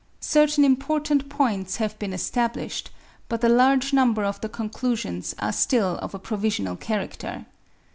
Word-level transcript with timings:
Certain 0.19 0.65
important 0.65 1.29
points 1.29 1.75
have 1.75 1.99
been 1.99 2.11
established, 2.11 2.89
but 3.29 3.43
a 3.43 3.47
large 3.47 3.93
number 3.93 4.23
of 4.23 4.41
the 4.41 4.49
conclusions 4.49 5.35
are 5.37 5.51
still 5.53 5.99
of 5.99 6.15
a 6.15 6.17
provisional 6.17 6.75
character. 6.75 7.45